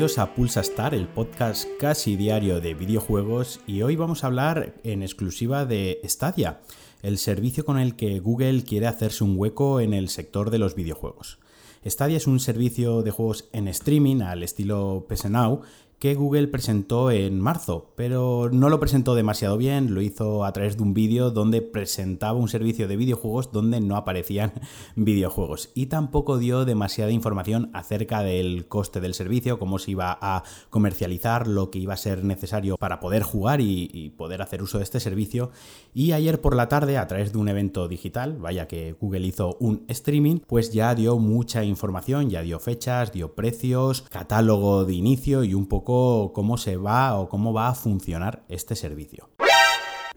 Bienvenidos 0.00 0.18
a 0.18 0.34
Pulsa 0.34 0.60
Star, 0.62 0.94
el 0.94 1.08
podcast 1.08 1.68
casi 1.78 2.16
diario 2.16 2.62
de 2.62 2.72
videojuegos, 2.72 3.60
y 3.66 3.82
hoy 3.82 3.96
vamos 3.96 4.24
a 4.24 4.28
hablar 4.28 4.72
en 4.82 5.02
exclusiva 5.02 5.66
de 5.66 6.00
Stadia, 6.04 6.62
el 7.02 7.18
servicio 7.18 7.66
con 7.66 7.78
el 7.78 7.96
que 7.96 8.18
Google 8.18 8.64
quiere 8.64 8.86
hacerse 8.86 9.24
un 9.24 9.34
hueco 9.36 9.78
en 9.78 9.92
el 9.92 10.08
sector 10.08 10.48
de 10.48 10.56
los 10.56 10.74
videojuegos. 10.74 11.38
Stadia 11.84 12.16
es 12.16 12.26
un 12.26 12.40
servicio 12.40 13.02
de 13.02 13.10
juegos 13.10 13.50
en 13.52 13.68
streaming 13.68 14.22
al 14.22 14.42
estilo 14.42 15.04
PS 15.06 15.28
Now 15.28 15.60
que 16.00 16.14
Google 16.14 16.48
presentó 16.48 17.10
en 17.10 17.38
marzo, 17.40 17.92
pero 17.94 18.48
no 18.50 18.70
lo 18.70 18.80
presentó 18.80 19.14
demasiado 19.14 19.58
bien, 19.58 19.92
lo 19.92 20.00
hizo 20.00 20.46
a 20.46 20.52
través 20.54 20.78
de 20.78 20.82
un 20.82 20.94
vídeo 20.94 21.30
donde 21.30 21.60
presentaba 21.60 22.38
un 22.38 22.48
servicio 22.48 22.88
de 22.88 22.96
videojuegos 22.96 23.52
donde 23.52 23.82
no 23.82 23.96
aparecían 23.96 24.54
videojuegos 24.96 25.68
y 25.74 25.86
tampoco 25.86 26.38
dio 26.38 26.64
demasiada 26.64 27.10
información 27.10 27.70
acerca 27.74 28.22
del 28.22 28.66
coste 28.66 29.00
del 29.00 29.12
servicio, 29.12 29.58
cómo 29.58 29.78
se 29.78 29.90
iba 29.90 30.18
a 30.22 30.42
comercializar, 30.70 31.46
lo 31.46 31.70
que 31.70 31.78
iba 31.80 31.92
a 31.92 31.98
ser 31.98 32.24
necesario 32.24 32.78
para 32.78 32.98
poder 32.98 33.22
jugar 33.22 33.60
y, 33.60 34.14
poder 34.16 34.40
hacer 34.40 34.62
uso 34.62 34.78
de 34.78 34.84
este 34.84 35.00
servicio. 35.00 35.50
Y 35.92 36.12
ayer 36.12 36.40
por 36.40 36.56
la 36.56 36.68
tarde, 36.68 36.96
a 36.96 37.06
través 37.06 37.32
de 37.32 37.38
un 37.38 37.48
evento 37.48 37.88
digital, 37.88 38.38
vaya 38.38 38.66
que 38.66 38.92
Google 38.98 39.26
hizo 39.26 39.56
un 39.60 39.84
streaming, 39.88 40.38
pues 40.46 40.72
ya 40.72 40.94
dio 40.94 41.18
mucha 41.18 41.62
información, 41.62 42.30
ya 42.30 42.40
dio 42.40 42.58
fechas, 42.58 43.12
dio 43.12 43.34
precios, 43.34 44.02
catálogo 44.10 44.84
de 44.84 44.94
inicio 44.94 45.44
y 45.44 45.54
un 45.54 45.66
poco 45.66 45.89
cómo 46.34 46.56
se 46.56 46.76
va 46.76 47.18
o 47.18 47.28
cómo 47.28 47.52
va 47.52 47.68
a 47.68 47.74
funcionar 47.74 48.42
este 48.48 48.74
servicio. 48.76 49.28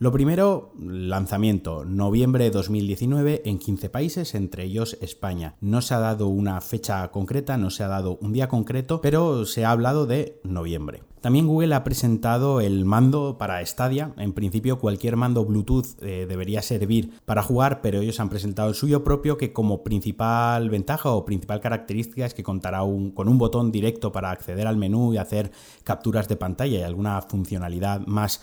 Lo 0.03 0.11
primero, 0.11 0.73
lanzamiento, 0.77 1.85
noviembre 1.85 2.43
de 2.43 2.51
2019 2.51 3.43
en 3.45 3.57
15 3.57 3.89
países, 3.89 4.35
entre 4.35 4.65
ellos 4.65 4.97
España. 4.99 5.55
No 5.61 5.81
se 5.81 5.93
ha 5.93 5.99
dado 5.99 6.27
una 6.27 6.59
fecha 6.59 7.09
concreta, 7.09 7.55
no 7.55 7.69
se 7.69 7.85
ha 7.85 7.87
dado 7.87 8.17
un 8.19 8.33
día 8.33 8.49
concreto, 8.49 8.99
pero 8.99 9.45
se 9.45 9.63
ha 9.63 9.71
hablado 9.71 10.05
de 10.05 10.41
noviembre. 10.43 11.03
También 11.23 11.47
Google 11.47 11.73
ha 11.73 11.85
presentado 11.85 12.59
el 12.59 12.83
mando 12.83 13.37
para 13.37 13.65
Stadia. 13.65 14.13
En 14.17 14.33
principio 14.33 14.77
cualquier 14.77 15.15
mando 15.15 15.45
Bluetooth 15.45 15.95
eh, 16.01 16.25
debería 16.27 16.61
servir 16.61 17.13
para 17.23 17.41
jugar, 17.41 17.79
pero 17.79 18.01
ellos 18.01 18.19
han 18.19 18.27
presentado 18.27 18.67
el 18.67 18.75
suyo 18.75 19.05
propio 19.05 19.37
que 19.37 19.53
como 19.53 19.83
principal 19.83 20.69
ventaja 20.69 21.11
o 21.11 21.23
principal 21.23 21.61
característica 21.61 22.25
es 22.25 22.33
que 22.33 22.43
contará 22.43 22.79
con 22.79 23.29
un 23.29 23.37
botón 23.37 23.71
directo 23.71 24.11
para 24.11 24.31
acceder 24.31 24.67
al 24.67 24.75
menú 24.75 25.13
y 25.13 25.17
hacer 25.17 25.53
capturas 25.85 26.27
de 26.27 26.35
pantalla 26.35 26.79
y 26.79 26.83
alguna 26.83 27.21
funcionalidad 27.21 28.05
más 28.05 28.41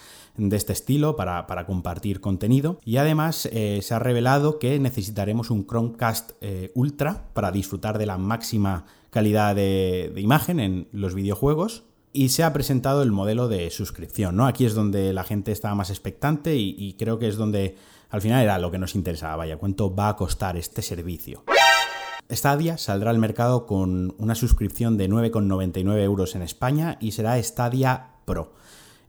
de 0.48 0.56
este 0.56 0.72
estilo 0.72 1.16
para, 1.16 1.66
compartir 1.66 2.20
contenido. 2.20 2.78
Y 2.84 2.96
además 2.96 3.48
eh, 3.52 3.80
se 3.83 3.94
ha 3.94 3.98
revelado 3.98 4.58
que 4.58 4.78
necesitaremos 4.78 5.50
un 5.50 5.66
Chromecast 5.66 6.32
eh, 6.41 6.72
Ultra 6.74 7.28
para 7.32 7.52
disfrutar 7.52 7.98
de 7.98 8.06
la 8.06 8.19
máxima 8.19 8.86
calidad 9.10 9.55
de 9.55 10.12
imagen 10.16 10.60
en 10.60 10.88
los 10.92 11.14
videojuegos 11.14 11.84
y 12.12 12.30
se 12.30 12.42
ha 12.42 12.52
presentado 12.52 13.02
el 13.02 13.12
modelo 13.12 13.48
de 13.48 13.70
suscripción, 13.70 14.36
¿no? 14.36 14.47
Aquí 14.47 14.64
es 14.64 14.74
donde 14.74 15.12
la 15.12 15.24
gente 15.24 15.52
estaba 15.52 15.74
más 15.74 15.91
expectante 15.91 16.56
y, 16.56 16.94
creo 16.98 17.19
que 17.19 17.28
es 17.28 17.36
donde 17.36 17.77
al 18.10 18.20
final 18.20 18.42
era 18.42 18.58
lo 18.58 18.70
que 18.70 18.78
nos 18.78 18.94
interesaba, 18.94 19.36
vaya, 19.36 19.56
cuánto 19.56 19.94
va 19.94 20.08
a 20.08 20.16
costar 20.16 20.56
este 20.56 20.82
servicio. 20.82 21.44
Stadia 22.30 22.78
saldrá 22.78 23.10
al 23.10 23.19
mercado 23.19 23.66
con 23.66 24.14
una 24.19 24.34
suscripción 24.34 24.97
de 24.97 25.08
9,99 25.08 26.02
euros 26.02 26.34
en 26.34 26.42
España 26.42 26.97
y 27.00 27.12
será 27.12 27.41
Stadia 27.42 28.10
Pro. 28.25 28.52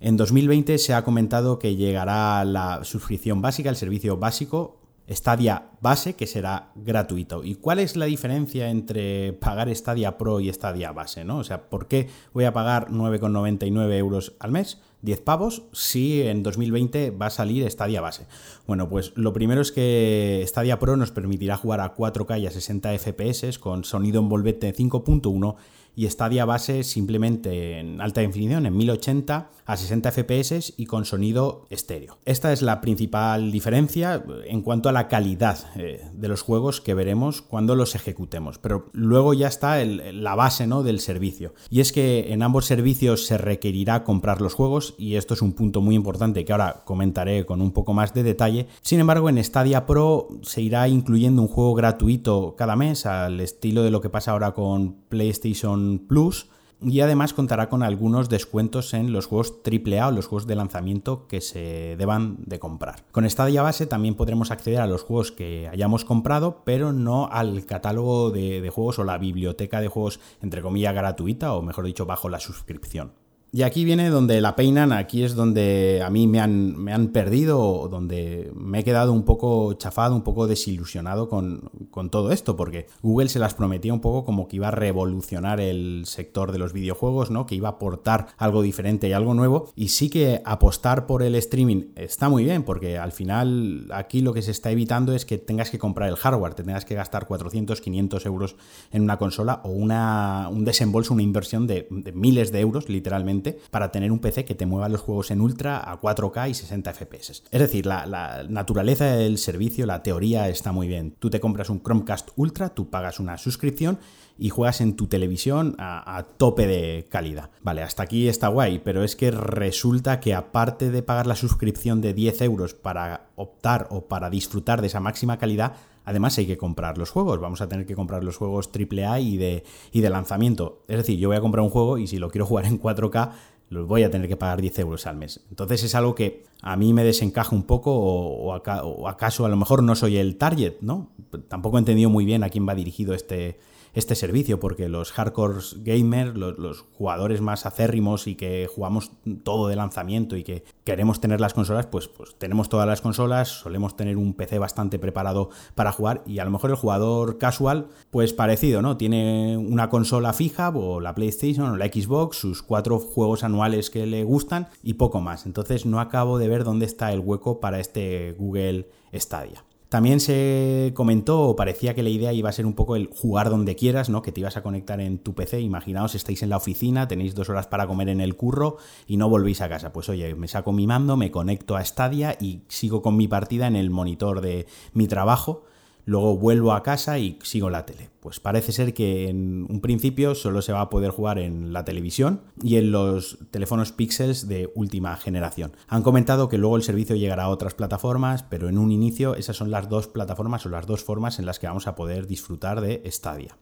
En 0.04 0.18
2020 0.18 0.80
se 0.80 0.96
ha 0.96 1.04
comentado 1.04 1.60
que 1.60 1.76
llegará 1.76 2.44
la 2.44 2.84
suscripción 2.84 3.40
básica, 3.44 3.70
el 3.70 3.76
servicio 3.76 4.18
básico, 4.18 4.80
Stadia 5.08 5.70
base, 5.80 6.16
que 6.16 6.26
será 6.26 6.72
gratuito. 6.74 7.44
¿Y 7.44 7.54
cuál 7.54 7.78
es 7.78 7.96
la 7.96 8.06
diferencia 8.06 8.72
entre 8.72 9.34
pagar 9.34 9.74
Stadia 9.76 10.18
Pro 10.18 10.40
y 10.40 10.52
Stadia 10.52 10.92
base? 10.92 11.24
¿no? 11.24 11.38
O 11.38 11.44
sea, 11.44 11.70
¿por 11.70 11.88
qué 11.88 12.10
voy 12.34 12.46
a 12.46 12.54
pagar 12.54 12.90
9,99 12.90 13.94
euros 13.94 14.34
al 14.40 14.50
mes? 14.50 14.80
10 15.04 15.22
pavos 15.22 15.64
si 15.72 16.24
en 16.24 16.42
2020 16.42 17.12
va 17.12 17.28
a 17.28 17.30
salir 17.30 17.70
Stadia 17.70 18.02
base. 18.02 18.26
Bueno, 18.66 18.90
pues 18.90 19.14
lo 19.16 19.34
primero 19.34 19.62
es 19.62 19.72
que 19.72 20.44
Stadia 20.48 20.80
Pro 20.80 20.98
nos 20.98 21.12
permitirá 21.12 21.58
jugar 21.58 21.80
a 21.80 21.94
4K 21.94 22.40
y 22.40 22.48
a 22.48 22.52
60 22.52 22.98
FPS 22.98 23.60
con 23.60 23.84
sonido 23.84 24.20
envolvente 24.20 24.74
5.1 24.74 25.56
y 25.96 26.08
Stadia 26.10 26.46
base 26.46 26.84
simplemente 26.84 27.80
en 27.80 28.02
alta 28.02 28.22
definición, 28.22 28.66
en 28.66 28.76
1080 28.76 29.52
a 29.66 29.78
60 29.78 30.12
fps 30.12 30.74
y 30.78 30.86
con 30.86 31.06
sonido 31.06 31.66
estéreo. 31.70 32.18
Esta 32.26 32.52
es 32.52 32.62
la 32.62 32.82
principal 32.82 33.52
diferencia 33.52 34.24
en 34.46 34.62
cuanto 34.62 34.90
a 34.90 34.92
la 34.92 35.08
calidad 35.08 35.60
eh, 35.76 36.02
de 36.14 36.28
los 36.28 36.42
juegos 36.42 36.82
que 36.82 36.94
veremos 36.94 37.42
cuando 37.42 37.76
los 37.76 37.96
ejecutemos, 37.96 38.58
pero 38.58 38.90
luego 38.94 39.34
ya 39.34 39.48
está 39.48 39.84
la 39.86 40.36
base 40.36 40.68
¿no? 40.68 40.84
del 40.84 41.00
servicio. 41.00 41.54
Y 41.70 41.82
es 41.82 41.92
que 41.92 42.34
en 42.34 42.44
ambos 42.44 42.66
servicios 42.66 43.26
se 43.26 43.38
requerirá 43.38 44.04
comprar 44.04 44.42
los 44.42 44.54
juegos 44.54 44.96
y 44.98 45.16
esto 45.16 45.34
es 45.34 45.42
un 45.42 45.54
punto 45.54 45.82
muy 45.82 45.96
importante 45.96 46.44
que 46.44 46.52
ahora 46.52 46.82
comentaré 46.86 47.46
con 47.46 47.62
un 47.62 47.72
poco 47.72 47.94
más 47.94 48.14
de 48.14 48.24
detalle. 48.24 48.68
Sin 48.82 49.00
embargo, 49.00 49.30
en 49.30 49.44
Stadia 49.44 49.86
Pro 49.86 50.28
se 50.42 50.62
irá 50.62 50.88
incluyendo 50.88 51.42
un 51.42 51.48
juego 51.48 51.74
gratuito 51.74 52.56
cada 52.58 52.76
mes 52.76 53.06
al 53.06 53.40
estilo 53.40 53.84
de 53.84 53.92
lo 53.92 54.02
que 54.02 54.10
pasa 54.10 54.32
ahora 54.32 54.54
con 54.54 54.96
PlayStation 55.10 55.81
Plus 56.08 56.48
y 56.84 57.02
además 57.02 57.34
contará 57.34 57.70
con 57.70 57.84
algunos 57.84 58.28
descuentos 58.28 58.94
en 58.94 59.14
los 59.14 59.28
juegos 59.28 59.54
AAA 59.64 60.08
o 60.08 60.12
los 60.12 60.26
juegos 60.26 60.48
de 60.48 60.56
lanzamiento 60.56 61.28
que 61.28 61.40
se 61.40 61.96
deban 61.98 62.38
de 62.46 62.60
comprar. 62.60 63.04
Con 63.12 63.30
Stadia 63.30 63.62
base 63.62 63.86
también 63.86 64.16
podremos 64.16 64.52
acceder 64.52 64.82
a 64.82 64.88
los 64.88 65.04
juegos 65.04 65.32
que 65.32 65.68
hayamos 65.72 66.06
comprado, 66.06 66.64
pero 66.66 66.92
no 66.92 67.28
al 67.32 67.66
catálogo 67.66 68.32
de, 68.32 68.62
de 68.62 68.70
juegos 68.70 68.98
o 69.00 69.04
la 69.04 69.18
biblioteca 69.18 69.80
de 69.80 69.90
juegos 69.90 70.20
entre 70.42 70.62
comillas 70.62 70.96
gratuita 70.96 71.54
o 71.54 71.62
mejor 71.62 71.86
dicho 71.86 72.06
bajo 72.06 72.30
la 72.30 72.40
suscripción. 72.40 73.12
Y 73.54 73.64
aquí 73.64 73.84
viene 73.84 74.10
donde 74.10 74.40
la 74.40 74.56
peinan, 74.56 74.94
aquí 74.94 75.24
es 75.24 75.36
donde 75.36 76.02
a 76.06 76.10
mí 76.10 76.26
me 76.26 76.40
han, 76.40 76.78
me 76.82 76.94
han 76.94 77.10
perdido, 77.10 77.90
donde 77.92 78.50
me 78.56 78.80
he 78.80 78.84
quedado 78.86 79.12
un 79.12 79.24
poco 79.24 79.74
chafado, 79.74 80.16
un 80.16 80.22
poco 80.22 80.48
desilusionado 80.48 81.28
con, 81.28 81.70
con, 81.90 82.10
todo 82.10 82.32
esto, 82.32 82.56
porque 82.56 82.88
Google 83.02 83.28
se 83.28 83.40
las 83.40 83.54
prometía 83.54 83.94
un 83.94 84.00
poco 84.00 84.24
como 84.24 84.48
que 84.48 84.56
iba 84.56 84.70
a 84.70 84.72
revolucionar 84.72 85.60
el 85.60 86.04
sector 86.06 86.54
de 86.54 86.60
los 86.60 86.72
videojuegos, 86.72 87.30
¿no? 87.30 87.46
Que 87.46 87.56
iba 87.56 87.68
a 87.68 87.72
aportar 87.72 88.28
algo 88.38 88.62
diferente 88.62 89.10
y 89.10 89.12
algo 89.12 89.34
nuevo. 89.34 89.70
Y 89.76 89.90
sí 89.90 90.10
que 90.10 90.42
apostar 90.46 91.06
por 91.06 91.22
el 91.22 91.36
streaming 91.36 91.88
está 91.98 92.30
muy 92.30 92.46
bien, 92.46 92.64
porque 92.64 92.98
al 92.98 93.12
final 93.12 93.88
aquí 93.94 94.22
lo 94.22 94.34
que 94.34 94.44
se 94.44 94.52
está 94.52 94.72
evitando 94.72 95.14
es 95.14 95.26
que 95.26 95.38
tengas 95.38 95.70
que 95.70 95.78
comprar 95.78 96.08
el 96.08 96.16
hardware, 96.16 96.54
te 96.54 96.64
tengas 96.64 96.86
que 96.86 96.96
gastar 96.96 97.28
400, 97.28 97.82
500 97.82 98.26
euros 98.28 98.56
en 98.94 99.02
una 99.02 99.18
consola 99.18 99.60
o 99.66 99.72
una, 99.72 100.48
un 100.50 100.64
desembolso, 100.64 101.14
una 101.14 101.24
inversión 101.24 101.68
de 101.68 101.86
miles 102.16 102.54
de 102.54 102.62
euros, 102.62 102.88
literalmente 102.88 103.41
para 103.70 103.92
tener 103.92 104.12
un 104.12 104.20
PC 104.20 104.46
que 104.46 104.56
te 104.56 104.66
mueva 104.66 104.90
los 104.90 105.02
juegos 105.02 105.32
en 105.32 105.42
ultra 105.42 105.78
a 105.78 106.00
4K 106.00 106.50
y 106.50 106.54
60 106.54 106.94
FPS. 106.94 107.44
Es 107.52 107.60
decir, 107.60 107.86
la, 107.86 108.46
naturaleza 108.50 109.06
del 109.06 109.38
servicio, 109.38 109.86
la 109.86 110.04
teoría 110.04 110.50
está 110.50 110.72
muy 110.72 110.88
bien. 110.88 111.16
Tú 111.20 111.30
te 111.30 111.40
compras 111.40 111.70
un 111.70 111.82
Chromecast 111.82 112.30
Ultra, 112.36 112.70
tú 112.70 112.90
pagas 112.90 113.20
una 113.20 113.38
suscripción 113.38 114.00
y 114.38 114.50
juegas 114.50 114.82
en 114.82 114.96
tu 114.96 115.08
televisión 115.08 115.76
a, 115.78 116.18
a, 116.18 116.24
tope 116.24 116.66
de 116.66 117.08
calidad. 117.10 117.52
Vale, 117.62 117.84
hasta 117.84 118.04
aquí 118.04 118.28
está 118.28 118.48
guay, 118.48 118.80
pero 118.80 119.04
es 119.04 119.16
que 119.16 119.32
resulta 119.32 120.20
que 120.20 120.34
aparte 120.34 120.90
de 120.90 121.04
pagar 121.04 121.28
la 121.28 121.36
suscripción 121.36 122.02
de 122.02 122.14
10 122.14 122.42
euros 122.42 122.74
para 122.74 123.28
optar 123.36 123.88
o 123.92 124.06
para 124.06 124.30
disfrutar 124.30 124.82
de 124.82 124.88
esa 124.88 125.00
máxima 125.00 125.38
calidad, 125.38 125.74
Además 126.06 126.38
hay 126.38 126.48
que 126.48 126.58
comprar 126.58 126.98
los 126.98 127.12
juegos, 127.12 127.40
vamos 127.40 127.62
a 127.62 127.70
tener 127.70 127.86
que 127.86 127.96
comprar 127.96 128.24
los 128.24 128.38
juegos 128.38 128.70
AAA 128.74 129.20
y 129.20 129.38
de, 129.38 129.64
y 129.92 130.02
de 130.02 130.10
lanzamiento. 130.10 130.84
Es 130.88 130.98
decir, 130.98 131.18
yo 131.20 131.30
voy 131.30 131.38
a 131.38 131.42
comprar 131.42 131.64
un 131.64 131.70
juego 131.70 131.98
y 131.98 132.08
si 132.08 132.18
lo 132.18 132.30
quiero 132.30 132.46
jugar 132.46 132.66
en 132.66 132.82
4K, 132.82 133.32
los 133.70 133.88
voy 133.88 134.04
a 134.04 134.12
tener 134.12 134.28
que 134.28 134.36
pagar 134.36 134.62
10 134.62 134.80
euros 134.80 135.08
al 135.08 135.16
mes. 135.16 135.42
Entonces 135.50 135.84
es 135.84 135.96
algo 135.96 136.14
que 136.14 136.44
a 136.62 136.76
mí 136.76 136.94
me 136.94 137.04
desencaja 137.04 137.56
un 137.56 137.64
poco 137.64 137.94
o, 137.94 138.54
o 138.54 139.08
acaso 139.08 139.46
a 139.46 139.50
lo 139.50 139.56
mejor 139.56 139.82
no 139.82 139.96
soy 139.96 140.18
el 140.18 140.38
target, 140.38 140.76
¿no? 140.82 141.10
Tampoco 141.48 141.78
he 141.78 141.80
entendido 141.80 142.10
muy 142.10 142.26
bien 142.26 142.44
a 142.44 142.50
quién 142.50 142.68
va 142.68 142.76
dirigido 142.76 143.14
este, 143.14 143.60
este 143.94 144.16
servicio, 144.16 144.60
porque 144.60 144.90
los 144.90 145.12
hardcore 145.12 145.60
gamers, 145.78 146.36
los, 146.36 146.86
jugadores 146.98 147.42
más 147.42 147.66
acérrimos 147.66 148.28
y 148.28 148.36
que 148.36 148.70
jugamos 148.74 149.12
todo 149.44 149.68
de 149.68 149.76
lanzamiento 149.76 150.38
y 150.38 150.44
que 150.44 150.64
queremos 150.84 151.20
tener 151.20 151.42
las 151.42 151.54
consolas, 151.54 151.88
pues, 151.88 152.08
pues 152.08 152.36
tenemos 152.38 152.70
todas 152.70 152.88
las 152.88 153.02
consolas, 153.02 153.50
solemos 153.50 153.96
tener 153.98 154.18
un 154.18 154.34
PC 154.34 154.60
bastante 154.60 155.00
preparado 155.00 155.50
para 155.76 155.92
jugar 155.92 156.24
y 156.26 156.40
a 156.40 156.46
lo 156.46 156.52
mejor 156.52 156.70
el 156.70 156.76
jugador 156.76 157.38
casual, 157.38 157.88
pues 158.12 158.34
parecido, 158.34 158.82
¿no? 158.82 158.98
Tiene 158.98 159.58
una 159.58 159.90
consola 159.90 160.34
fija 160.34 160.70
o 160.70 161.00
la 161.00 161.16
PlayStation 161.16 161.70
o 161.70 161.78
la 161.78 161.88
Xbox, 161.88 162.38
sus 162.38 162.62
cuatro 162.62 163.00
juegos 163.00 163.44
anuales 163.44 163.90
que 163.90 164.06
le 164.06 164.24
gustan 164.24 164.68
y 164.84 164.94
poco 164.96 165.22
más. 165.22 165.46
Entonces 165.46 165.86
no 165.86 166.00
acabo 166.00 166.38
de 166.38 166.48
ver 166.48 166.64
dónde 166.64 166.86
está 166.86 167.12
el 167.12 167.20
hueco 167.20 167.60
para 167.60 167.80
este 167.80 168.34
Google 168.38 168.88
Stadia. 169.14 169.64
También 169.92 170.22
se 170.22 170.94
comentó, 170.96 171.42
o 171.42 171.58
parecía 171.58 171.94
que 171.94 172.02
la 172.02 172.08
idea 172.08 172.32
iba 172.32 172.48
a 172.48 172.54
ser 172.54 172.66
un 172.66 172.76
poco 172.76 172.96
el 172.96 173.10
jugar 173.12 173.50
donde 173.50 173.76
quieras, 173.76 174.10
¿no? 174.10 174.22
Que 174.22 174.32
te 174.32 174.40
ibas 174.40 174.56
a 174.56 174.64
conectar 174.64 175.02
en 175.02 175.18
tu 175.18 175.36
PC. 175.36 175.60
Imaginaos, 175.60 176.16
estáis 176.16 176.44
en 176.44 176.50
la 176.50 176.56
oficina, 176.56 177.10
tenéis 177.10 177.36
dos 177.36 177.50
horas 177.50 177.68
para 177.68 177.88
comer 177.88 178.08
en 178.08 178.22
el 178.22 178.38
curro 178.38 178.78
y 179.06 179.18
no 179.18 179.28
volvéis 179.28 179.60
a 179.60 179.68
casa. 179.68 179.92
Pues 179.92 180.08
oye, 180.08 180.34
me 180.34 180.48
saco 180.48 180.72
mi 180.72 180.88
mando, 180.88 181.18
me 181.18 181.30
conecto 181.30 181.76
a 181.76 181.84
Stadia 181.84 182.38
y 182.40 182.62
sigo 182.70 183.02
con 183.02 183.18
mi 183.18 183.28
partida 183.28 183.68
en 183.68 183.76
el 183.76 183.90
monitor 183.90 184.40
de 184.40 184.66
mi 184.94 185.10
trabajo 185.10 185.66
luego 186.06 186.38
vuelvo 186.38 186.74
a 186.74 186.84
casa 186.84 187.20
y 187.20 187.38
sigo 187.44 187.70
la 187.70 187.86
tele. 187.86 188.10
Pues 188.20 188.40
parece 188.40 188.72
ser 188.72 188.94
que 188.94 189.30
en 189.30 189.66
un 189.70 189.82
principio 189.82 190.36
solo 190.36 190.62
se 190.62 190.74
va 190.74 190.82
a 190.82 190.90
poder 190.90 191.12
jugar 191.12 191.40
en 191.40 191.74
la 191.74 191.84
televisión 191.84 192.42
y 192.62 192.76
en 192.76 192.92
los 192.92 193.40
teléfonos 193.50 193.92
Pixels 193.92 194.48
de 194.48 194.72
última 194.76 195.16
generación. 195.18 195.76
Han 195.88 196.04
comentado 196.04 196.48
que 196.48 196.58
luego 196.58 196.76
el 196.76 196.84
servicio 196.84 197.16
llegará 197.16 197.44
a 197.44 197.50
otras 197.50 197.74
plataformas, 197.74 198.44
pero 198.44 198.70
en 198.70 198.78
un 198.78 198.92
inicio 198.92 199.36
esas 199.36 199.58
son 199.58 199.72
las 199.72 199.90
dos 199.90 200.08
plataformas 200.08 200.66
o 200.66 200.70
las 200.70 200.86
dos 200.86 201.04
formas 201.04 201.40
en 201.40 201.46
las 201.46 201.60
que 201.60 201.68
vamos 201.68 201.88
a 201.88 201.96
poder 201.96 202.28
disfrutar 202.28 202.82
de 202.82 203.02
Stadia. 203.12 203.58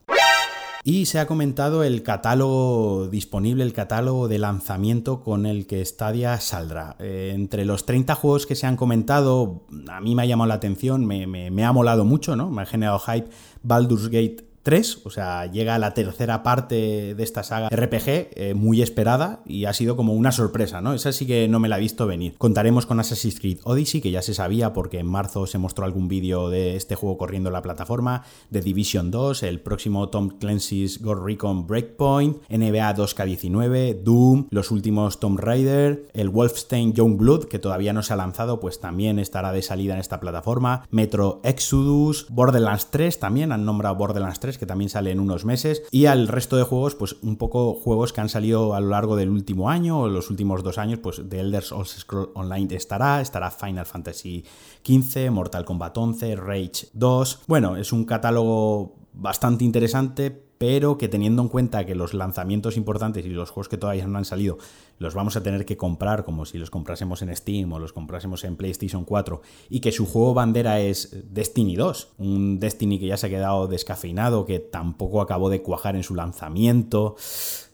Y 0.84 1.06
se 1.06 1.20
ha 1.20 1.28
comentado 1.28 1.84
el 1.84 2.04
catálogo 2.04 3.08
disponible, 3.10 3.64
el 3.64 3.74
catálogo 3.74 4.28
de 4.28 4.40
lanzamiento 4.40 5.22
con 5.22 5.46
el 5.46 5.68
que 5.68 5.84
Stadia 5.84 6.40
saldrá. 6.40 6.96
Eh, 7.00 7.32
entre 7.36 7.66
los 7.66 7.86
30 7.86 8.16
juegos 8.16 8.46
que 8.46 8.56
se 8.56 8.66
han 8.66 8.78
comentado, 8.78 9.66
a 9.90 10.00
mí 10.00 10.16
me 10.16 10.24
ha 10.24 10.26
llamado 10.26 10.48
la 10.48 10.56
atención, 10.56 11.06
me, 11.06 11.28
me 11.28 11.66
ha 11.66 11.74
molado 11.74 12.06
mucho, 12.06 12.36
¿no? 12.36 12.50
Me 12.50 12.62
ha 12.62 12.66
generado 12.66 13.00
hype 13.00 13.30
Baldur's 13.62 14.08
Gate 14.08 14.49
3, 14.70 15.00
o 15.04 15.10
sea, 15.10 15.48
llega 15.48 15.80
la 15.80 15.96
tercera 15.96 16.44
parte 16.44 17.16
de 17.16 17.24
esta 17.24 17.42
saga 17.42 17.70
RPG, 17.70 18.06
eh, 18.06 18.54
muy 18.56 18.84
esperada, 18.84 19.42
y 19.48 19.66
ha 19.66 19.74
sido 19.74 19.96
como 19.96 20.14
una 20.14 20.32
sorpresa, 20.32 20.80
¿no? 20.80 20.94
Esa 20.94 21.12
sí 21.12 21.26
que 21.26 21.48
no 21.48 21.60
me 21.60 21.70
la 21.70 21.78
he 21.78 21.80
visto 21.80 22.06
venir. 22.06 22.36
Contaremos 22.38 22.86
con 22.86 23.00
Assassin's 23.00 23.40
Creed 23.40 23.62
Odyssey, 23.64 24.00
que 24.00 24.12
ya 24.12 24.22
se 24.22 24.36
sabía 24.36 24.72
porque 24.72 25.00
en 25.00 25.08
marzo 25.08 25.48
se 25.48 25.58
mostró 25.58 25.86
algún 25.86 26.08
vídeo 26.08 26.52
de 26.52 26.76
este 26.76 26.94
juego 26.94 27.18
corriendo 27.18 27.50
en 27.50 27.54
la 27.54 27.64
plataforma, 27.64 28.26
de 28.52 28.62
Division 28.62 29.10
2, 29.10 29.42
el 29.42 29.60
próximo 29.60 30.10
Tom 30.10 30.38
Clancy's 30.38 31.02
Ghost 31.02 31.24
Recon 31.24 31.66
Breakpoint, 31.66 32.38
NBA 32.48 32.96
2K19, 32.96 34.04
Doom, 34.04 34.50
los 34.52 34.70
últimos 34.70 35.20
Tomb 35.20 35.40
Raider, 35.40 36.08
el 36.14 36.30
Wolfenstein 36.30 36.94
Youngblood, 36.94 37.46
que 37.46 37.58
todavía 37.58 37.92
no 37.92 38.04
se 38.04 38.14
ha 38.14 38.18
lanzado, 38.18 38.60
pues 38.60 38.80
también 38.80 39.18
estará 39.18 39.52
de 39.52 39.64
salida 39.64 39.96
en 39.96 40.00
esta 40.00 40.20
plataforma, 40.20 40.84
Metro 40.92 41.42
Exodus, 41.44 42.28
Borderlands 42.30 42.92
3, 42.92 43.18
también 43.18 43.52
han 43.52 43.66
nombrado 43.66 43.96
Borderlands 43.96 44.40
3, 44.40 44.59
que 44.60 44.66
también 44.66 44.90
sale 44.90 45.12
en 45.12 45.20
unos 45.20 45.46
meses, 45.46 45.84
y 45.92 46.06
al 46.06 46.28
resto 46.28 46.58
de 46.58 46.64
juegos, 46.64 46.96
pues 46.96 47.16
un 47.24 47.38
poco 47.38 47.74
juegos 47.74 48.14
que 48.14 48.22
han 48.22 48.30
salido 48.30 48.74
a 48.76 48.80
lo 48.80 48.90
largo 48.90 49.16
del 49.16 49.30
último 49.30 49.70
año 49.70 50.02
o 50.02 50.08
los 50.10 50.30
últimos 50.30 50.64
dos 50.64 50.78
años, 50.78 51.00
pues 51.02 51.22
The 51.28 51.40
Elder 51.40 51.64
Scrolls 51.64 52.30
Online 52.36 52.76
estará, 52.76 53.22
estará 53.22 53.50
Final 53.52 53.86
Fantasy 53.86 54.44
XV, 54.86 55.32
Mortal 55.32 55.66
Kombat 55.66 55.98
11, 55.98 56.36
Rage 56.36 56.88
2. 56.94 57.42
Bueno, 57.48 57.78
es 57.78 57.92
un 57.92 58.06
catálogo 58.06 58.96
bastante 59.14 59.64
interesante, 59.64 60.49
pero 60.60 60.98
que 60.98 61.08
teniendo 61.08 61.42
en 61.42 61.48
cuenta 61.48 61.86
que 61.86 61.96
los 61.96 62.14
lanzamientos 62.14 62.78
importantes 62.78 63.26
y 63.26 63.30
los 63.30 63.50
juegos 63.50 63.70
que 63.70 63.78
todavía 63.78 64.06
no 64.06 64.18
han 64.18 64.26
salido 64.26 64.58
los 65.00 65.16
vamos 65.16 65.38
a 65.38 65.42
tener 65.42 65.66
que 65.66 65.78
comprar 65.78 66.26
como 66.26 66.46
si 66.46 66.58
los 66.58 66.70
comprásemos 66.70 67.22
en 67.22 67.36
Steam 67.36 67.72
o 67.72 67.80
los 67.80 67.94
comprásemos 67.94 68.44
en 68.44 68.58
PlayStation 68.58 69.06
4 69.06 69.42
y 69.70 69.80
que 69.80 69.94
su 69.94 70.06
juego 70.06 70.34
bandera 70.34 70.82
es 70.82 71.16
Destiny 71.32 71.78
2, 71.78 72.10
un 72.18 72.60
Destiny 72.60 73.00
que 73.00 73.08
ya 73.08 73.16
se 73.16 73.28
ha 73.28 73.30
quedado 73.30 73.68
descafeinado, 73.68 74.46
que 74.46 74.60
tampoco 74.60 75.22
acabó 75.22 75.50
de 75.50 75.62
cuajar 75.62 75.96
en 75.96 76.04
su 76.04 76.14
lanzamiento, 76.14 77.16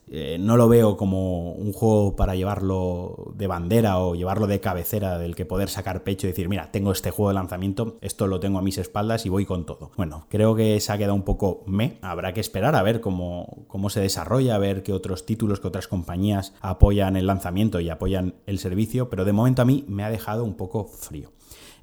eh, 0.08 0.38
no 0.40 0.56
lo 0.56 0.70
veo 0.70 0.98
como 0.98 1.54
un 1.54 1.74
juego 1.74 2.16
para 2.16 2.36
llevarlo 2.36 3.34
de 3.36 3.48
bandera 3.48 4.00
o 4.00 4.16
llevarlo 4.16 4.46
de 4.46 4.60
cabecera 4.60 5.18
del 5.18 5.36
que 5.36 5.46
poder 5.46 5.70
sacar 5.70 6.04
pecho 6.04 6.28
y 6.28 6.30
decir, 6.30 6.48
mira, 6.48 6.72
tengo 6.72 6.92
este 6.92 7.12
juego 7.12 7.30
de 7.30 7.36
lanzamiento, 7.36 7.98
esto 8.02 8.28
lo 8.28 8.40
tengo 8.40 8.60
a 8.60 8.62
mis 8.62 8.78
espaldas 8.78 9.26
y 9.26 9.30
voy 9.30 9.46
con 9.46 9.66
todo. 9.66 9.92
Bueno, 9.98 10.28
creo 10.30 10.56
que 10.56 10.80
se 10.80 10.92
ha 10.92 10.98
quedado 10.98 11.16
un 11.16 11.24
poco 11.24 11.64
me. 11.66 11.98
Habrá 12.02 12.34
que 12.34 12.40
esperar 12.40 12.76
a 12.76 12.84
ver 12.84 13.02
cómo, 13.02 13.66
cómo 13.68 13.90
se 13.90 14.00
desarrolla, 14.00 14.56
a 14.56 14.60
ver 14.60 14.84
qué 14.84 14.94
otros 14.94 15.26
títulos, 15.26 15.60
qué 15.60 15.68
otras 15.68 15.88
compañías 15.88 16.54
apoyan 16.62 17.16
el 17.16 17.28
lanzamiento 17.28 17.80
y 17.80 17.90
apoyan 17.90 18.36
el 18.46 18.60
servicio, 18.60 19.10
pero 19.10 19.26
de 19.26 19.34
momento 19.34 19.64
a 19.64 19.66
mí 19.66 19.86
me 19.88 20.04
ha 20.04 20.12
dejado 20.12 20.44
un 20.44 20.56
poco 20.56 20.86
frío. 20.86 21.32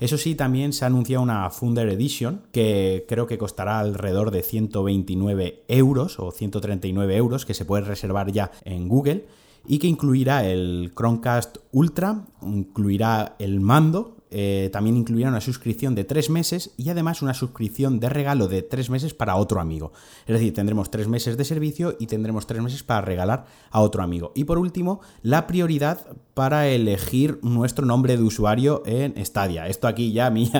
Eso 0.02 0.18
sí, 0.18 0.34
también 0.34 0.72
se 0.72 0.84
ha 0.84 0.88
anunciado 0.88 1.22
una 1.22 1.48
Funder 1.50 1.88
Edition 1.88 2.42
que 2.50 3.04
creo 3.08 3.28
que 3.28 3.38
costará 3.38 3.78
alrededor 3.78 4.32
de 4.32 4.42
129 4.42 5.62
euros 5.68 6.18
o 6.18 6.32
139 6.32 7.16
euros 7.16 7.46
que 7.46 7.54
se 7.54 7.64
puede 7.64 7.84
reservar 7.84 8.32
ya 8.32 8.50
en 8.64 8.88
Google 8.88 9.26
y 9.64 9.78
que 9.78 9.86
incluirá 9.86 10.44
el 10.44 10.90
Chromecast 10.96 11.58
Ultra, 11.70 12.24
incluirá 12.42 13.36
el 13.38 13.60
mando, 13.60 14.16
eh, 14.32 14.70
también 14.72 14.96
incluirá 14.96 15.28
una 15.28 15.40
suscripción 15.40 15.94
de 15.94 16.04
tres 16.04 16.30
meses 16.30 16.72
y 16.76 16.88
además 16.88 17.22
una 17.22 17.34
suscripción 17.34 18.00
de 18.00 18.08
regalo 18.08 18.48
de 18.48 18.62
tres 18.62 18.90
meses 18.90 19.14
para 19.14 19.36
otro 19.36 19.60
amigo. 19.60 19.92
Es 20.26 20.34
decir, 20.34 20.54
tendremos 20.54 20.90
tres 20.90 21.08
meses 21.08 21.36
de 21.36 21.44
servicio 21.44 21.96
y 21.98 22.06
tendremos 22.06 22.46
tres 22.46 22.62
meses 22.62 22.82
para 22.82 23.02
regalar 23.02 23.46
a 23.70 23.80
otro 23.80 24.02
amigo. 24.02 24.32
Y 24.34 24.44
por 24.44 24.58
último, 24.58 25.00
la 25.22 25.46
prioridad 25.46 26.06
para 26.34 26.68
elegir 26.68 27.38
nuestro 27.42 27.84
nombre 27.84 28.16
de 28.16 28.22
usuario 28.22 28.82
en 28.86 29.14
Stadia. 29.24 29.68
Esto 29.68 29.86
aquí 29.86 30.12
ya 30.12 30.26
a 30.26 30.30
mí 30.30 30.50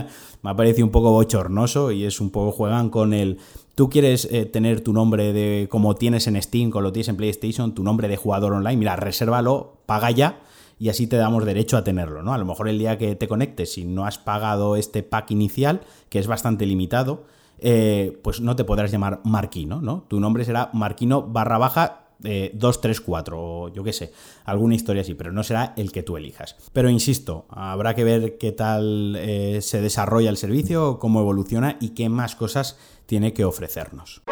me 0.43 0.51
ha 0.51 0.57
parecido 0.57 0.87
un 0.87 0.93
poco 0.93 1.11
bochornoso 1.11 1.91
y 1.93 2.05
es 2.05 2.21
un 2.21 2.31
poco 2.31 2.53
juegan 2.53 2.91
con 2.91 3.15
el 3.15 3.39
tú 3.75 3.89
quieres 3.89 4.29
eh, 4.31 4.45
tener 4.45 4.83
tu 4.83 4.93
nombre 4.93 5.33
de 5.33 5.67
como 5.71 5.95
tienes 5.95 6.27
en 6.27 6.41
Steam, 6.41 6.71
como 6.71 6.83
lo 6.83 6.93
tienes 6.93 7.09
en 7.09 7.17
PlayStation, 7.17 7.75
tu 7.75 7.83
nombre 7.83 8.09
de 8.09 8.17
jugador 8.17 8.53
online, 8.53 8.77
mira, 8.77 8.97
resérvalo, 8.97 9.79
paga 9.87 10.11
ya 10.11 10.41
y 10.83 10.89
así 10.89 11.07
te 11.07 11.17
damos 11.17 11.45
derecho 11.45 11.77
a 11.77 11.85
tenerlo, 11.85 12.25
¿no? 12.25 12.35
A 12.35 12.39
lo 12.39 12.45
mejor 12.45 12.69
el 12.69 12.77
día 12.77 12.99
que 12.99 13.15
te 13.15 13.29
conectes, 13.29 13.75
si 13.75 13.85
no 13.85 14.05
has 14.05 14.19
pagado 14.19 14.75
este 14.75 15.05
pack 15.05 15.31
inicial, 15.31 15.83
que 16.09 16.19
es 16.19 16.27
bastante 16.27 16.67
limitado, 16.67 17.23
eh, 17.61 18.19
pues 18.25 18.41
no 18.41 18.57
te 18.57 18.65
podrás 18.65 18.91
llamar 18.91 19.21
Marquino, 19.23 19.81
¿no? 19.81 20.03
Tu 20.09 20.19
nombre 20.19 20.45
será 20.45 20.71
Marquino 20.73 21.23
barra 21.23 21.57
baja 21.57 22.09
234 22.19 23.37
eh, 23.37 23.41
o 23.41 23.69
yo 23.69 23.85
qué 23.85 23.93
sé, 23.93 24.13
alguna 24.45 24.75
historia 24.75 25.03
así, 25.03 25.15
pero 25.15 25.31
no 25.31 25.45
será 25.45 25.73
el 25.77 25.93
que 25.93 26.03
tú 26.03 26.17
elijas. 26.17 26.57
Pero 26.73 26.91
insisto, 26.91 27.47
habrá 27.51 27.95
que 27.95 28.03
ver 28.03 28.37
qué 28.37 28.51
tal 28.51 29.15
eh, 29.21 29.61
se 29.63 29.81
desarrolla 29.81 30.31
el 30.31 30.37
servicio, 30.37 30.99
cómo 30.99 31.21
evoluciona 31.21 31.77
y 31.81 31.91
qué 31.91 32.09
más 32.09 32.35
cosas 32.35 32.77
tiene 33.07 33.33
que 33.33 33.45
ofrecernos. 33.45 34.23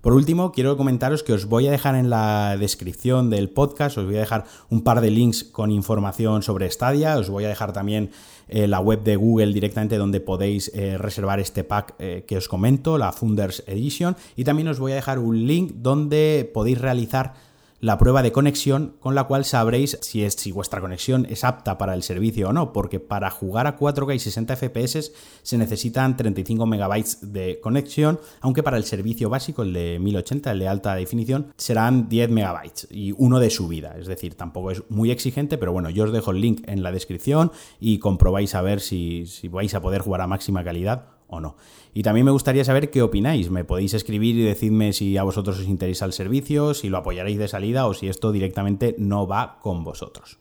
Por 0.00 0.12
último, 0.12 0.52
quiero 0.52 0.76
comentaros 0.76 1.24
que 1.24 1.32
os 1.32 1.46
voy 1.46 1.66
a 1.66 1.72
dejar 1.72 1.96
en 1.96 2.08
la 2.08 2.56
descripción 2.56 3.30
del 3.30 3.50
podcast, 3.50 3.98
os 3.98 4.04
voy 4.04 4.16
a 4.16 4.20
dejar 4.20 4.44
un 4.70 4.82
par 4.82 5.00
de 5.00 5.10
links 5.10 5.42
con 5.42 5.72
información 5.72 6.42
sobre 6.42 6.70
Stadia, 6.70 7.18
os 7.18 7.28
voy 7.28 7.44
a 7.44 7.48
dejar 7.48 7.72
también 7.72 8.10
eh, 8.48 8.68
la 8.68 8.78
web 8.78 9.02
de 9.02 9.16
Google 9.16 9.52
directamente 9.52 9.98
donde 9.98 10.20
podéis 10.20 10.70
eh, 10.72 10.96
reservar 10.98 11.40
este 11.40 11.64
pack 11.64 11.96
eh, 11.98 12.24
que 12.26 12.36
os 12.36 12.48
comento, 12.48 12.96
la 12.96 13.12
Funders 13.12 13.64
Edition, 13.66 14.16
y 14.36 14.44
también 14.44 14.68
os 14.68 14.78
voy 14.78 14.92
a 14.92 14.94
dejar 14.94 15.18
un 15.18 15.46
link 15.46 15.72
donde 15.76 16.48
podéis 16.54 16.80
realizar 16.80 17.47
la 17.80 17.96
prueba 17.96 18.22
de 18.22 18.32
conexión 18.32 18.96
con 18.98 19.14
la 19.14 19.24
cual 19.24 19.44
sabréis 19.44 19.98
si, 20.00 20.24
es, 20.24 20.34
si 20.34 20.50
vuestra 20.50 20.80
conexión 20.80 21.26
es 21.30 21.44
apta 21.44 21.78
para 21.78 21.94
el 21.94 22.02
servicio 22.02 22.48
o 22.48 22.52
no, 22.52 22.72
porque 22.72 22.98
para 22.98 23.30
jugar 23.30 23.66
a 23.66 23.78
4K 23.78 24.16
y 24.16 24.18
60 24.18 24.56
FPS 24.56 25.12
se 25.42 25.58
necesitan 25.58 26.16
35 26.16 26.66
megabytes 26.66 27.32
de 27.32 27.60
conexión, 27.60 28.18
aunque 28.40 28.62
para 28.62 28.76
el 28.76 28.84
servicio 28.84 29.30
básico, 29.30 29.62
el 29.62 29.72
de 29.72 29.98
1080, 30.00 30.50
el 30.50 30.58
de 30.58 30.68
alta 30.68 30.94
definición, 30.94 31.52
serán 31.56 32.08
10 32.08 32.30
megabytes 32.30 32.88
y 32.90 33.14
uno 33.16 33.38
de 33.38 33.50
subida, 33.50 33.96
es 33.98 34.06
decir, 34.06 34.34
tampoco 34.34 34.70
es 34.70 34.82
muy 34.88 35.10
exigente, 35.10 35.58
pero 35.58 35.72
bueno, 35.72 35.90
yo 35.90 36.04
os 36.04 36.12
dejo 36.12 36.32
el 36.32 36.40
link 36.40 36.62
en 36.66 36.82
la 36.82 36.90
descripción 36.90 37.52
y 37.78 37.98
comprobáis 37.98 38.54
a 38.54 38.62
ver 38.62 38.80
si, 38.80 39.26
si 39.26 39.48
vais 39.48 39.74
a 39.74 39.80
poder 39.80 40.02
jugar 40.02 40.20
a 40.20 40.26
máxima 40.26 40.64
calidad 40.64 41.17
o 41.28 41.40
no. 41.40 41.56
Y 41.94 42.02
también 42.02 42.26
me 42.26 42.32
gustaría 42.32 42.64
saber 42.64 42.90
qué 42.90 43.02
opináis. 43.02 43.50
Me 43.50 43.64
podéis 43.64 43.94
escribir 43.94 44.36
y 44.36 44.42
decidme 44.42 44.92
si 44.92 45.16
a 45.16 45.22
vosotros 45.22 45.58
os 45.58 45.66
interesa 45.66 46.04
el 46.04 46.12
servicio, 46.12 46.74
si 46.74 46.88
lo 46.88 46.98
apoyaréis 46.98 47.38
de 47.38 47.48
salida 47.48 47.86
o 47.86 47.94
si 47.94 48.08
esto 48.08 48.32
directamente 48.32 48.94
no 48.98 49.26
va 49.26 49.58
con 49.60 49.84
vosotros. 49.84 50.38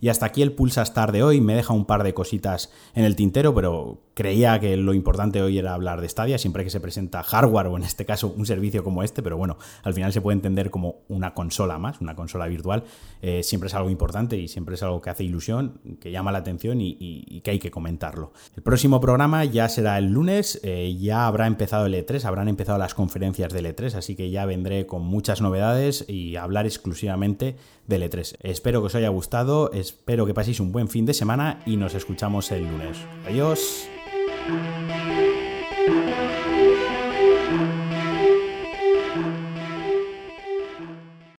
Y 0.00 0.08
hasta 0.08 0.26
aquí 0.26 0.42
el 0.42 0.52
Pulsa 0.52 0.82
Star 0.82 1.12
de 1.12 1.22
hoy. 1.22 1.40
Me 1.40 1.54
deja 1.54 1.72
un 1.72 1.86
par 1.86 2.02
de 2.02 2.14
cositas 2.14 2.70
en 2.94 3.04
el 3.04 3.16
tintero, 3.16 3.54
pero 3.54 4.05
creía 4.16 4.58
que 4.58 4.78
lo 4.78 4.94
importante 4.94 5.42
hoy 5.42 5.58
era 5.58 5.74
hablar 5.74 6.00
de 6.00 6.08
Stadia, 6.08 6.38
siempre 6.38 6.64
que 6.64 6.70
se 6.70 6.80
presenta 6.80 7.22
hardware 7.22 7.66
o 7.66 7.76
en 7.76 7.82
este 7.82 8.06
caso 8.06 8.32
un 8.34 8.46
servicio 8.46 8.82
como 8.82 9.02
este, 9.02 9.22
pero 9.22 9.36
bueno, 9.36 9.58
al 9.82 9.92
final 9.92 10.10
se 10.10 10.22
puede 10.22 10.36
entender 10.36 10.70
como 10.70 11.02
una 11.08 11.34
consola 11.34 11.78
más, 11.78 12.00
una 12.00 12.16
consola 12.16 12.46
virtual. 12.46 12.84
Eh, 13.20 13.42
siempre 13.42 13.66
es 13.66 13.74
algo 13.74 13.90
importante 13.90 14.38
y 14.38 14.48
siempre 14.48 14.76
es 14.76 14.82
algo 14.82 15.02
que 15.02 15.10
hace 15.10 15.22
ilusión, 15.22 15.80
que 16.00 16.10
llama 16.10 16.32
la 16.32 16.38
atención 16.38 16.78
y, 16.80 17.42
que 17.44 17.50
hay 17.50 17.58
que 17.58 17.70
comentarlo. 17.70 18.32
El 18.56 18.62
próximo 18.62 19.02
programa 19.02 19.44
ya 19.44 19.68
será 19.68 19.98
el 19.98 20.06
lunes, 20.06 20.60
eh, 20.62 20.96
ya 20.98 21.26
habrá 21.26 21.46
empezado 21.46 21.84
el 21.84 21.92
E3, 21.92 22.24
habrán 22.24 22.48
empezado 22.48 22.78
las 22.78 22.94
conferencias 22.94 23.52
del 23.52 23.66
E3, 23.66 23.96
así 23.96 24.16
que 24.16 24.30
ya 24.30 24.46
vendré 24.46 24.86
con 24.86 25.02
muchas 25.02 25.42
novedades 25.42 26.06
y 26.08 26.36
hablar 26.36 26.64
exclusivamente 26.64 27.56
del 27.86 28.02
E3. 28.10 28.38
Espero 28.40 28.80
que 28.80 28.86
os 28.86 28.94
haya 28.94 29.10
gustado, 29.10 29.70
espero 29.72 30.24
que 30.24 30.32
paséis 30.32 30.58
un 30.58 30.72
buen 30.72 30.88
fin 30.88 31.04
de 31.04 31.12
semana 31.12 31.60
y 31.66 31.76
nos 31.76 31.94
escuchamos 31.94 32.50
el 32.50 32.62
lunes. 32.64 32.96
Adiós. 33.26 33.86
thank 34.46 34.64
you 34.64 34.85